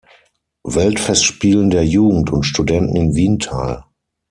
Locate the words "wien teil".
3.13-3.83